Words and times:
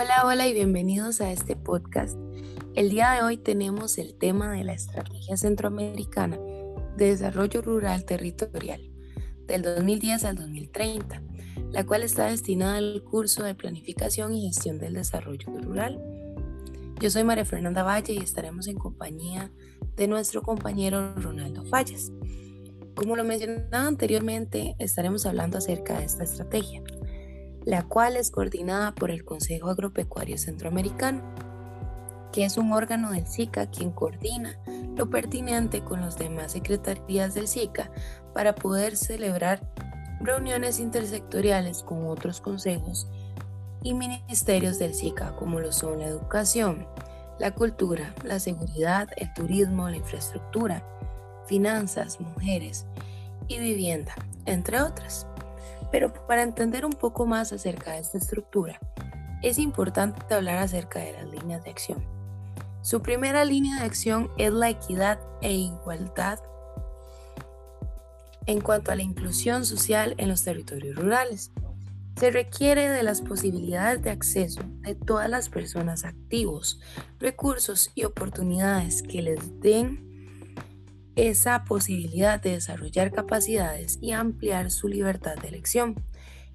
Hola, 0.00 0.22
hola 0.24 0.46
y 0.46 0.52
bienvenidos 0.52 1.20
a 1.20 1.32
este 1.32 1.56
podcast. 1.56 2.16
El 2.76 2.88
día 2.88 3.10
de 3.10 3.22
hoy 3.22 3.36
tenemos 3.36 3.98
el 3.98 4.14
tema 4.14 4.52
de 4.52 4.62
la 4.62 4.72
Estrategia 4.72 5.36
Centroamericana 5.36 6.38
de 6.96 7.06
Desarrollo 7.06 7.62
Rural 7.62 8.04
Territorial 8.04 8.80
del 9.48 9.62
2010 9.62 10.24
al 10.24 10.36
2030, 10.36 11.20
la 11.72 11.84
cual 11.84 12.04
está 12.04 12.26
destinada 12.26 12.76
al 12.76 13.02
curso 13.02 13.42
de 13.42 13.56
Planificación 13.56 14.32
y 14.34 14.46
Gestión 14.46 14.78
del 14.78 14.94
Desarrollo 14.94 15.48
Rural. 15.62 16.00
Yo 17.00 17.10
soy 17.10 17.24
María 17.24 17.44
Fernanda 17.44 17.82
Valle 17.82 18.12
y 18.12 18.18
estaremos 18.18 18.68
en 18.68 18.78
compañía 18.78 19.50
de 19.96 20.06
nuestro 20.06 20.42
compañero 20.42 21.12
Ronaldo 21.16 21.64
Fallas. 21.64 22.12
Como 22.94 23.16
lo 23.16 23.24
mencionaba 23.24 23.88
anteriormente, 23.88 24.76
estaremos 24.78 25.26
hablando 25.26 25.58
acerca 25.58 25.98
de 25.98 26.04
esta 26.04 26.22
estrategia 26.22 26.84
la 27.68 27.82
cual 27.82 28.16
es 28.16 28.30
coordinada 28.30 28.94
por 28.94 29.10
el 29.10 29.26
Consejo 29.26 29.68
Agropecuario 29.68 30.38
Centroamericano, 30.38 31.20
que 32.32 32.46
es 32.46 32.56
un 32.56 32.72
órgano 32.72 33.10
del 33.12 33.26
SICA 33.26 33.66
quien 33.66 33.90
coordina 33.90 34.58
lo 34.96 35.10
pertinente 35.10 35.84
con 35.84 36.00
las 36.00 36.16
demás 36.16 36.52
secretarías 36.52 37.34
del 37.34 37.46
SICA 37.46 37.90
para 38.32 38.54
poder 38.54 38.96
celebrar 38.96 39.70
reuniones 40.18 40.80
intersectoriales 40.80 41.82
con 41.82 42.06
otros 42.06 42.40
consejos 42.40 43.06
y 43.82 43.92
ministerios 43.92 44.78
del 44.78 44.94
SICA, 44.94 45.36
como 45.36 45.60
lo 45.60 45.70
son 45.70 45.98
la 45.98 46.06
educación, 46.06 46.86
la 47.38 47.54
cultura, 47.54 48.14
la 48.24 48.40
seguridad, 48.40 49.10
el 49.18 49.30
turismo, 49.34 49.90
la 49.90 49.96
infraestructura, 49.98 50.82
finanzas, 51.46 52.18
mujeres 52.18 52.86
y 53.46 53.58
vivienda, 53.58 54.14
entre 54.46 54.80
otras. 54.80 55.26
Pero 55.90 56.12
para 56.26 56.42
entender 56.42 56.84
un 56.84 56.92
poco 56.92 57.26
más 57.26 57.52
acerca 57.52 57.92
de 57.92 58.00
esta 58.00 58.18
estructura, 58.18 58.78
es 59.42 59.58
importante 59.58 60.34
hablar 60.34 60.58
acerca 60.58 60.98
de 60.98 61.12
las 61.12 61.26
líneas 61.26 61.64
de 61.64 61.70
acción. 61.70 62.04
Su 62.82 63.02
primera 63.02 63.44
línea 63.44 63.80
de 63.80 63.86
acción 63.86 64.30
es 64.38 64.52
la 64.52 64.70
equidad 64.70 65.20
e 65.40 65.52
igualdad 65.52 66.40
en 68.46 68.60
cuanto 68.62 68.90
a 68.90 68.96
la 68.96 69.02
inclusión 69.02 69.66
social 69.66 70.14
en 70.16 70.28
los 70.28 70.42
territorios 70.42 70.96
rurales. 70.96 71.52
Se 72.16 72.30
requiere 72.30 72.88
de 72.88 73.02
las 73.02 73.20
posibilidades 73.20 74.02
de 74.02 74.10
acceso 74.10 74.62
de 74.80 74.94
todas 74.94 75.28
las 75.28 75.50
personas 75.50 76.04
activos, 76.04 76.80
recursos 77.18 77.90
y 77.94 78.04
oportunidades 78.04 79.02
que 79.02 79.22
les 79.22 79.60
den 79.60 80.07
esa 81.18 81.64
posibilidad 81.64 82.40
de 82.40 82.52
desarrollar 82.52 83.10
capacidades 83.10 83.98
y 84.00 84.12
ampliar 84.12 84.70
su 84.70 84.86
libertad 84.86 85.34
de 85.34 85.48
elección 85.48 85.96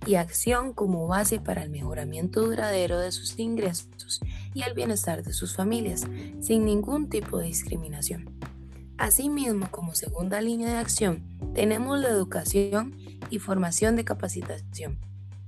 y 0.05 0.15
acción 0.15 0.71
como 0.71 1.05
base 1.05 1.41
para 1.41 1.63
el 1.63 1.69
mejoramiento 1.69 2.41
duradero 2.41 2.97
de 2.97 3.11
sus 3.11 3.37
ingresos 3.39 4.21
y 4.53 4.61
el 4.61 4.73
bienestar 4.73 5.21
de 5.21 5.33
sus 5.33 5.53
familias, 5.53 6.07
sin 6.39 6.63
ningún 6.63 7.09
tipo 7.09 7.39
de 7.39 7.47
discriminación. 7.47 8.39
Asimismo, 8.97 9.69
como 9.69 9.95
segunda 9.95 10.39
línea 10.39 10.69
de 10.69 10.77
acción, 10.77 11.23
tenemos 11.53 11.99
la 11.99 12.07
educación 12.07 12.95
y 13.29 13.39
formación 13.39 13.97
de 13.97 14.05
capacitación 14.05 14.97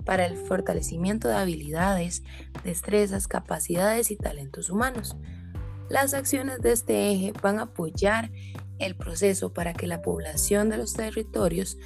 para 0.04 0.26
el 0.26 0.36
fortalecimiento 0.36 1.28
de 1.28 1.36
habilidades, 1.36 2.22
destrezas, 2.64 3.28
capacidades 3.28 4.10
y 4.10 4.16
talentos 4.16 4.68
humanos. 4.68 5.16
Las 5.88 6.12
acciones 6.12 6.60
de 6.60 6.72
este 6.72 7.12
eje 7.12 7.32
van 7.42 7.58
a 7.58 7.62
apoyar 7.62 8.30
el 8.78 8.96
proceso 8.96 9.52
para 9.52 9.74
que 9.74 9.86
la 9.86 10.02
población 10.02 10.68
de 10.68 10.78
los 10.78 10.92
territorios 10.92 11.78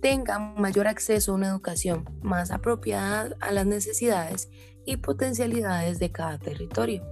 tenga 0.00 0.38
mayor 0.38 0.88
acceso 0.88 1.32
a 1.32 1.34
una 1.36 1.48
educación 1.48 2.04
más 2.22 2.50
apropiada 2.50 3.36
a 3.40 3.52
las 3.52 3.66
necesidades 3.66 4.50
y 4.84 4.96
potencialidades 4.96 5.98
de 5.98 6.10
cada 6.10 6.38
territorio. 6.38 7.04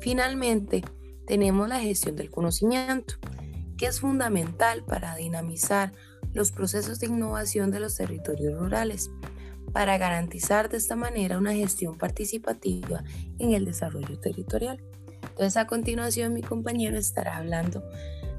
Finalmente, 0.00 0.82
tenemos 1.26 1.68
la 1.68 1.80
gestión 1.80 2.16
del 2.16 2.30
conocimiento, 2.30 3.14
que 3.76 3.86
es 3.86 4.00
fundamental 4.00 4.84
para 4.84 5.16
dinamizar 5.16 5.92
los 6.32 6.52
procesos 6.52 7.00
de 7.00 7.06
innovación 7.06 7.70
de 7.70 7.80
los 7.80 7.96
territorios 7.96 8.58
rurales, 8.58 9.10
para 9.72 9.98
garantizar 9.98 10.68
de 10.68 10.76
esta 10.76 10.94
manera 10.94 11.38
una 11.38 11.54
gestión 11.54 11.98
participativa 11.98 13.02
en 13.38 13.52
el 13.54 13.64
desarrollo 13.64 14.20
territorial. 14.20 14.80
Entonces 15.34 15.56
a 15.56 15.66
continuación 15.66 16.32
mi 16.32 16.42
compañero 16.42 16.96
estará 16.96 17.38
hablando 17.38 17.82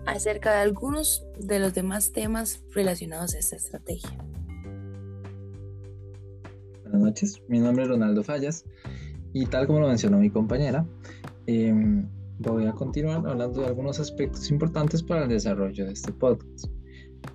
acerca 0.06 0.53
de 0.53 0.59
algunos 0.59 1.25
de 1.38 1.59
los 1.59 1.73
demás 1.73 2.13
temas 2.13 2.63
relacionados 2.73 3.35
a 3.35 3.39
esta 3.39 3.57
estrategia. 3.57 4.17
Buenas 6.84 7.01
noches, 7.01 7.41
mi 7.50 7.59
nombre 7.59 7.84
es 7.84 7.89
Ronaldo 7.89 8.23
Fallas 8.23 8.63
y 9.34 9.45
tal 9.45 9.67
como 9.67 9.81
lo 9.81 9.89
mencionó 9.89 10.19
mi 10.19 10.29
compañera, 10.29 10.88
em, 11.47 12.07
voy 12.39 12.66
a 12.66 12.72
continuar 12.72 13.28
hablando 13.28 13.59
de 13.59 13.67
algunos 13.67 14.00
aspectos 14.00 14.50
importantes 14.50 15.03
para 15.03 15.23
el 15.23 15.29
desarrollo 15.29 15.85
de 15.85 15.91
este 15.91 16.13
podcast. 16.13 16.67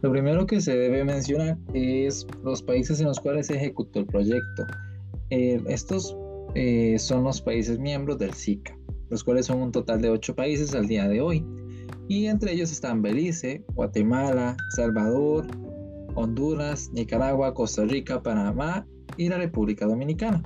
Lo 0.00 0.10
primero 0.10 0.46
que 0.46 0.62
se 0.62 0.74
debe 0.74 1.04
mencionar 1.04 1.58
es 1.74 2.26
los 2.42 2.62
países 2.62 2.98
en 3.00 3.08
los 3.08 3.20
cuales 3.20 3.48
se 3.48 3.56
ejecutó 3.56 3.98
el 3.98 4.06
proyecto. 4.06 4.66
Eh, 5.28 5.62
estos 5.68 6.16
eh, 6.54 6.98
son 6.98 7.24
los 7.24 7.42
países 7.42 7.78
miembros 7.78 8.16
del 8.16 8.32
SICA 8.32 8.79
los 9.10 9.24
cuales 9.24 9.46
son 9.46 9.60
un 9.60 9.72
total 9.72 10.00
de 10.00 10.08
ocho 10.08 10.34
países 10.34 10.74
al 10.74 10.86
día 10.86 11.08
de 11.08 11.20
hoy. 11.20 11.44
Y 12.08 12.26
entre 12.26 12.52
ellos 12.52 12.72
están 12.72 13.02
Belice, 13.02 13.64
Guatemala, 13.74 14.56
Salvador, 14.70 15.46
Honduras, 16.14 16.90
Nicaragua, 16.92 17.54
Costa 17.54 17.84
Rica, 17.84 18.22
Panamá 18.22 18.86
y 19.16 19.28
la 19.28 19.38
República 19.38 19.86
Dominicana. 19.86 20.42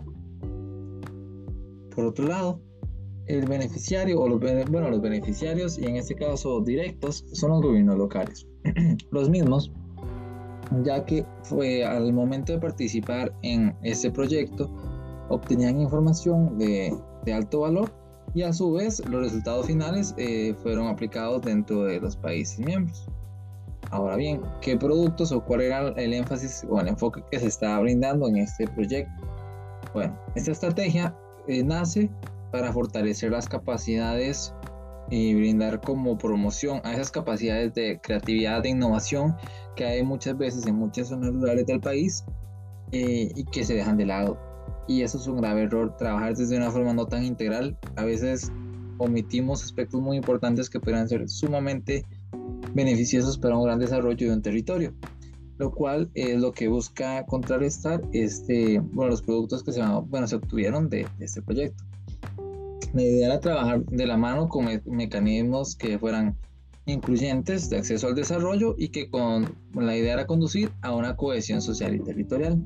Por 1.94 2.06
otro 2.06 2.26
lado, 2.26 2.60
el 3.26 3.46
beneficiario 3.46 4.20
o 4.20 4.28
los, 4.28 4.40
bueno, 4.70 4.90
los 4.90 5.00
beneficiarios 5.00 5.78
y 5.78 5.84
en 5.86 5.96
este 5.96 6.14
caso 6.14 6.60
directos 6.60 7.24
son 7.32 7.50
los 7.50 7.62
gobiernos 7.62 7.96
locales. 7.96 8.46
los 9.10 9.30
mismos, 9.30 9.72
ya 10.82 11.04
que 11.04 11.24
fue 11.44 11.84
al 11.84 12.12
momento 12.12 12.52
de 12.52 12.58
participar 12.58 13.32
en 13.42 13.74
este 13.82 14.10
proyecto, 14.10 14.70
obtenían 15.28 15.80
información 15.80 16.58
de, 16.58 16.94
de 17.24 17.32
alto 17.32 17.60
valor 17.60 18.03
y 18.34 18.42
a 18.42 18.52
su 18.52 18.72
vez 18.72 19.00
los 19.08 19.22
resultados 19.22 19.66
finales 19.66 20.14
eh, 20.18 20.54
fueron 20.62 20.88
aplicados 20.88 21.42
dentro 21.42 21.84
de 21.84 22.00
los 22.00 22.16
países 22.16 22.58
miembros. 22.58 23.08
Ahora 23.90 24.16
bien, 24.16 24.42
¿qué 24.60 24.76
productos 24.76 25.30
o 25.30 25.44
cuál 25.44 25.60
era 25.60 25.88
el 25.90 26.12
énfasis 26.12 26.66
o 26.68 26.80
el 26.80 26.88
enfoque 26.88 27.22
que 27.30 27.38
se 27.38 27.46
estaba 27.46 27.78
brindando 27.80 28.26
en 28.28 28.38
este 28.38 28.66
proyecto? 28.66 29.12
Bueno, 29.92 30.18
esta 30.34 30.50
estrategia 30.50 31.16
eh, 31.46 31.62
nace 31.62 32.10
para 32.50 32.72
fortalecer 32.72 33.30
las 33.30 33.48
capacidades 33.48 34.52
y 35.10 35.34
brindar 35.34 35.80
como 35.80 36.18
promoción 36.18 36.80
a 36.82 36.94
esas 36.94 37.10
capacidades 37.10 37.74
de 37.74 38.00
creatividad, 38.02 38.62
de 38.62 38.70
innovación 38.70 39.36
que 39.76 39.84
hay 39.84 40.02
muchas 40.02 40.36
veces 40.36 40.66
en 40.66 40.76
muchas 40.76 41.08
zonas 41.08 41.32
rurales 41.32 41.66
del 41.66 41.80
país 41.80 42.24
eh, 42.90 43.30
y 43.34 43.44
que 43.44 43.64
se 43.64 43.74
dejan 43.74 43.96
de 43.96 44.06
lado 44.06 44.38
y 44.86 45.02
eso 45.02 45.18
es 45.18 45.26
un 45.26 45.38
grave 45.38 45.62
error, 45.62 45.96
trabajar 45.96 46.36
desde 46.36 46.56
una 46.56 46.70
forma 46.70 46.92
no 46.92 47.06
tan 47.06 47.24
integral. 47.24 47.78
A 47.96 48.04
veces 48.04 48.52
omitimos 48.98 49.62
aspectos 49.62 50.00
muy 50.00 50.16
importantes 50.16 50.70
que 50.70 50.80
podrían 50.80 51.08
ser 51.08 51.28
sumamente 51.28 52.04
beneficiosos 52.74 53.38
para 53.38 53.56
un 53.56 53.64
gran 53.64 53.78
desarrollo 53.78 54.28
de 54.28 54.34
un 54.34 54.42
territorio, 54.42 54.94
lo 55.58 55.70
cual 55.70 56.10
es 56.14 56.40
lo 56.40 56.52
que 56.52 56.68
busca 56.68 57.24
contrarrestar 57.26 58.02
este, 58.12 58.80
bueno, 58.80 59.10
los 59.10 59.22
productos 59.22 59.62
que 59.62 59.72
se, 59.72 59.82
bueno, 60.06 60.26
se 60.26 60.36
obtuvieron 60.36 60.88
de, 60.88 61.06
este 61.20 61.42
proyecto. 61.42 61.84
La 62.92 63.02
idea 63.02 63.26
era 63.26 63.40
trabajar 63.40 63.84
de 63.86 64.06
la 64.06 64.16
mano 64.16 64.48
con 64.48 64.68
mecanismos 64.86 65.74
que 65.74 65.98
fueran 65.98 66.36
incluyentes 66.86 67.70
de 67.70 67.78
acceso 67.78 68.08
al 68.08 68.14
desarrollo 68.14 68.74
y 68.78 68.88
que 68.88 69.08
con 69.08 69.56
la 69.74 69.96
idea 69.96 70.12
era 70.12 70.26
conducir 70.26 70.70
a 70.82 70.94
una 70.94 71.16
cohesión 71.16 71.60
social 71.60 71.94
y 71.94 72.00
territorial. 72.00 72.62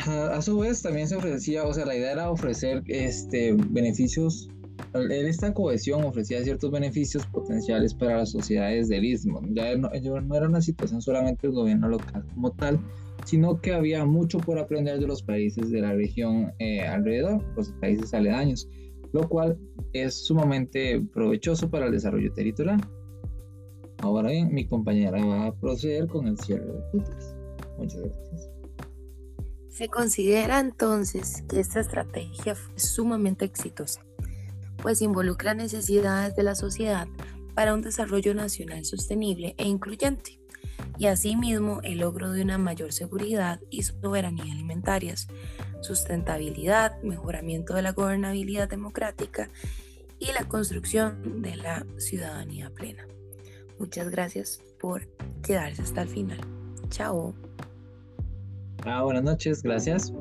A, 0.06 0.40
su 0.40 0.58
vez 0.58 0.82
también 0.82 1.08
se 1.08 1.16
ofrecía, 1.16 1.64
o 1.64 1.74
sea, 1.74 1.84
la 1.84 1.96
idea 1.96 2.12
era 2.12 2.30
ofrecer 2.30 2.82
este, 2.86 3.54
beneficios, 3.70 4.48
en 4.94 5.26
esta 5.26 5.52
cohesión 5.52 6.04
ofrecía 6.04 6.42
ciertos 6.42 6.70
beneficios 6.70 7.26
potenciales 7.26 7.94
para 7.94 8.16
las 8.18 8.30
sociedades 8.30 8.88
del 8.88 9.04
istmo. 9.04 9.40
Ya 9.50 9.76
no, 9.76 9.90
no 9.90 10.34
era 10.34 10.48
una 10.48 10.62
situación 10.62 11.02
solamente 11.02 11.46
del 11.46 11.54
gobierno 11.54 11.88
local 11.88 12.24
como 12.34 12.50
tal, 12.52 12.80
sino 13.24 13.60
que 13.60 13.72
había 13.72 14.04
mucho 14.04 14.38
por 14.38 14.58
aprender 14.58 14.98
de 14.98 15.06
los 15.06 15.22
países 15.22 15.70
de 15.70 15.80
la 15.80 15.92
región 15.92 16.52
eh, 16.58 16.80
alrededor, 16.80 17.44
los 17.56 17.70
países 17.80 18.12
aledaños, 18.14 18.68
lo 19.12 19.28
cual 19.28 19.58
es 19.92 20.26
sumamente 20.26 21.00
provechoso 21.12 21.70
para 21.70 21.86
el 21.86 21.92
desarrollo 21.92 22.32
territorial. 22.32 22.80
Ahora 23.98 24.30
bien, 24.30 24.52
mi 24.52 24.66
compañera 24.66 25.24
va 25.24 25.46
a 25.46 25.54
proceder 25.54 26.06
con 26.08 26.26
el 26.26 26.38
cierre 26.38 26.66
de 26.66 26.80
podcast. 26.92 27.36
Muchas 27.78 28.00
gracias. 28.00 28.59
Se 29.80 29.88
considera 29.88 30.60
entonces 30.60 31.42
que 31.48 31.58
esta 31.58 31.80
estrategia 31.80 32.54
fue 32.54 32.78
sumamente 32.78 33.46
exitosa, 33.46 34.04
pues 34.76 35.00
involucra 35.00 35.54
necesidades 35.54 36.36
de 36.36 36.42
la 36.42 36.54
sociedad 36.54 37.08
para 37.54 37.72
un 37.72 37.80
desarrollo 37.80 38.34
nacional 38.34 38.84
sostenible 38.84 39.54
e 39.56 39.66
incluyente 39.66 40.38
y 40.98 41.06
asimismo 41.06 41.80
el 41.82 42.00
logro 42.00 42.30
de 42.30 42.42
una 42.42 42.58
mayor 42.58 42.92
seguridad 42.92 43.58
y 43.70 43.82
soberanía 43.82 44.52
alimentarias, 44.52 45.28
sustentabilidad, 45.80 47.00
mejoramiento 47.02 47.72
de 47.72 47.80
la 47.80 47.92
gobernabilidad 47.92 48.68
democrática 48.68 49.48
y 50.18 50.26
la 50.26 50.46
construcción 50.46 51.40
de 51.40 51.56
la 51.56 51.86
ciudadanía 51.96 52.68
plena. 52.68 53.06
Muchas 53.78 54.10
gracias 54.10 54.60
por 54.78 55.08
quedarse 55.42 55.80
hasta 55.80 56.02
el 56.02 56.08
final. 56.10 56.40
Chao. 56.90 57.34
Ah, 58.84 59.02
buenas 59.02 59.22
noches, 59.22 59.62
gracias. 59.62 60.12